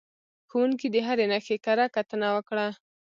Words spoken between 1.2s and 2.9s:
نښې کره کتنه وکړه.